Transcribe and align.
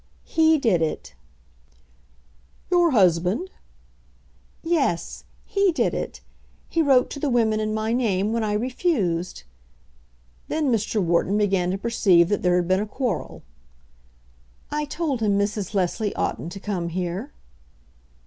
"He 0.25 0.57
did 0.57 0.81
it." 0.81 1.13
"Your 2.71 2.89
husband?" 2.89 3.51
"Yes; 4.63 5.25
he 5.45 5.71
did 5.71 5.93
it. 5.93 6.21
He 6.69 6.81
wrote 6.81 7.11
to 7.11 7.19
the 7.19 7.29
women 7.29 7.59
in 7.59 7.71
my 7.71 7.93
name 7.93 8.33
when 8.33 8.43
I 8.43 8.53
refused." 8.53 9.43
Then 10.47 10.71
Mr. 10.71 10.99
Wharton 10.99 11.37
began 11.37 11.69
to 11.69 11.77
perceive 11.77 12.29
that 12.29 12.41
there 12.41 12.55
had 12.55 12.67
been 12.67 12.79
a 12.81 12.87
quarrel. 12.87 13.43
"I 14.71 14.85
told 14.85 15.21
him 15.21 15.37
Mrs. 15.37 15.75
Leslie 15.75 16.15
oughtn't 16.15 16.51
to 16.53 16.59
come 16.59 16.89
here." 16.89 17.31